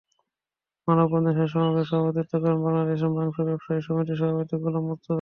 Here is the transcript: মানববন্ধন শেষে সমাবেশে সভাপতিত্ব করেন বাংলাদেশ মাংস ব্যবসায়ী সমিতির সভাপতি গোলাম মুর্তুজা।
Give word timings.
মানববন্ধন 0.87 1.33
শেষে 1.33 1.51
সমাবেশে 1.53 1.89
সভাপতিত্ব 1.91 2.33
করেন 2.35 2.59
বাংলাদেশ 2.65 2.99
মাংস 3.09 3.37
ব্যবসায়ী 3.47 3.81
সমিতির 3.87 4.19
সভাপতি 4.21 4.55
গোলাম 4.63 4.83
মুর্তুজা। 4.87 5.09